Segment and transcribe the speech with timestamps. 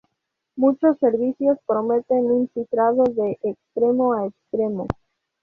[0.55, 4.87] Muchos servicios prometen un cifrado "de extremo a extremo"